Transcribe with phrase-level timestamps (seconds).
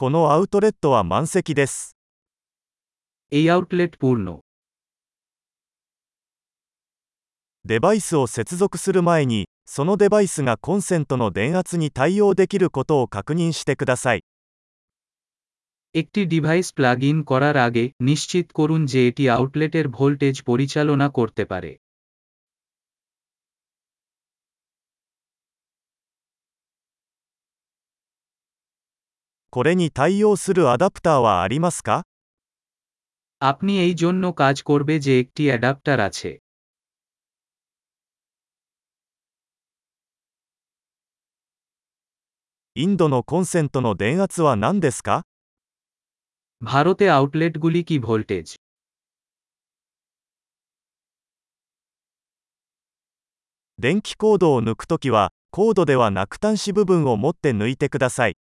[0.00, 1.96] このアウトレットは満席です。
[3.32, 4.40] এই আউটলেট পূর্ণ
[7.64, 14.20] デバイスを接続する前に、そのデバイスがコンセントの電圧に対応できることを確認してください。
[15.94, 21.70] একটি ডিভাইস প্লাগ ইন করার আগে নিশ্চিত করুন যে এটি আউটলেটের ভোল্টেজ পরিচালনা করতে পারে
[29.50, 32.04] これに対応するアダプターはありますか
[33.40, 36.30] আপনি এই জন্য কাজ করবে যে একটি অ্যাডাপ্টার আছে
[42.74, 45.24] インドのコンセントの電圧は何ですか
[46.60, 48.46] ভারতে আউটলেটগুলি কি ভোল্টেজ
[53.78, 58.36] 電気コードを抜くときは、コードではなく端子部分を持って抜いてください。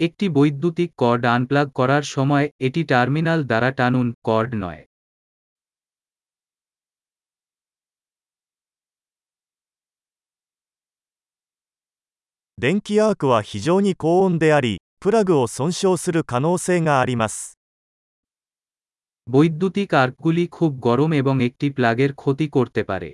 [0.00, 4.82] একটি বৈদ্যুতিক কর্ড আনপ্লাগ করার সময় এটি টার্মিনাল দ্বারা টানুন কর্ড নয়
[12.58, 17.54] 電気アークは非常に高温であり、プラグを損傷する可能性があります。
[19.26, 23.10] বৈদ্যুতিক আর্কগুলি খুব গরম এবং একটি প্লাগের ক্ষতি করতে পারে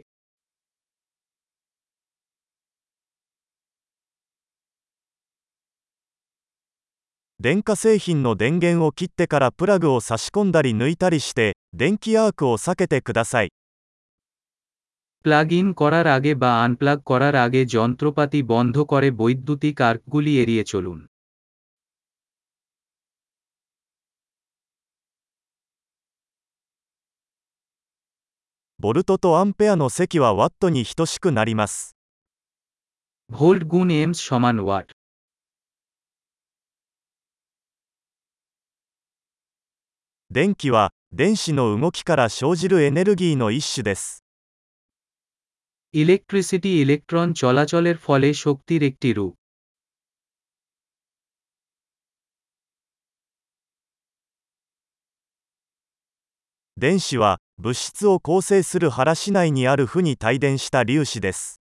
[7.41, 13.49] 電化製品の電源を切ってからプラグを差し込んだり抜いたりして、電気アークを避けてください。
[15.25, 21.01] প্লাগ ইন করার আগে বা আনপ্লাগ করার আগে যন্ত্রপাতি বন্ধ করে বৈদ্যুতিক আর্কগুলি এড়িয়ে চলুন
[28.85, 31.97] ボルトとアンペアの積はワットに等しくなります。
[33.31, 34.89] ভোল্ট গুণ এমস সমান ওয়াট
[40.35, 44.25] 電気は、電子の動きから生じるエネルギーの一種です。
[45.95, 49.35] ইলেকট্রিসিটি ইলেকট্রন চলাচলের ফলে শক্তির একটি রূপ
[56.77, 61.61] 電子は、物質を構成する原子内にある負に帯電した粒子です。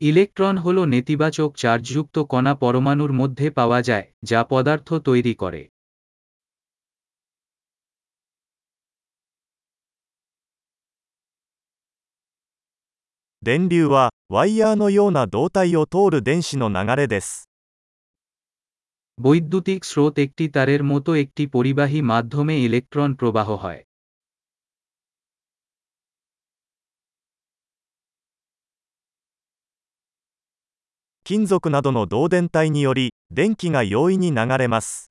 [0.00, 5.62] ইলেকট্রন হল নেতিবাচক চার্জযুক্ত কণা পরমাণুর মধ্যে পাওয়া যায় যা পদার্থ তৈরি করে
[13.42, 17.48] 電流は、ワイヤーのような導体を通る電子の流れです。
[19.22, 23.82] বৈদ্যুতিক স্রোত একটি তারের মতো একটি পরিবাহী মাধ্যমে ইলেকট্রন প্রবাহ হয়
[31.26, 35.10] 金属などの導電体により、電気が容易に流れます。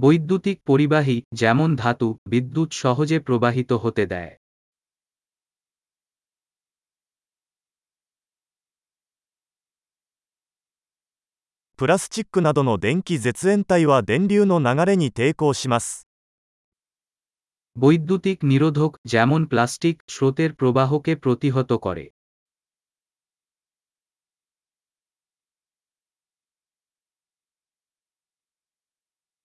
[0.00, 4.32] বৈদ্যুতিক পরিবাহী যেমন ধাতু বিদ্যুৎ সহজে প্রবাহিত হতে দেয়
[11.76, 16.06] プラスチックなどの電気絶縁体は電流の流れに抵抗します。
[17.78, 22.04] বৈদ্যুতিক নিরোধক যেমন প্লাস্টিক স্রোতের প্রবাহকে প্রতিহত করে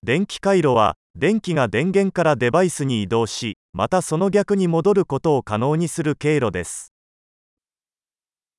[0.03, 6.90] 電気回路は、電気が電源からデバイスに移動し、またその逆に戻ることを可能にする経路です。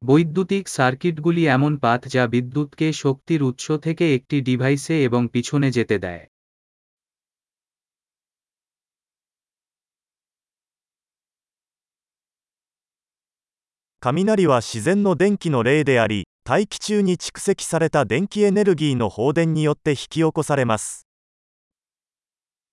[0.02, 6.24] বৈদ্যুতিক সার্কিটগুলি এমন পাথ যা বিদ্যুৎকে শক্তির উৎস থেকে একটি ডিভাইসে এবং পিছনে যেতে দেয়
[14.00, 21.08] 雷は自然の電気の例であり、 大気中に蓄積された電気エネルギーの放電によって引き起こされます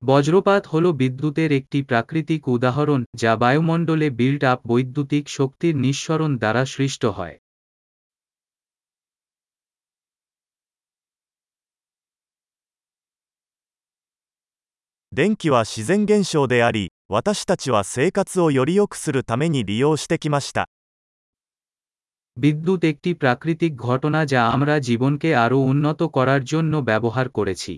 [0.01, 7.03] বজ্রপাত হল বিদ্যুতের একটি প্রাকৃতিক উদাহরণ যা বায়ুমণ্ডলে বিল্ড আপ বৈদ্যুতিক শক্তির নিঃসরণ দ্বারা সৃষ্ট
[7.17, 7.37] হয়
[15.11, 20.63] 電気は自然現象であり私たちは生活をより良くするために利用してきました
[22.37, 27.73] বিদ্যুৎ একটি প্রাকৃতিক ঘটনা যা আমরা জীবনকে আরও উন্নত করার জন্য ব্যবহার করেছি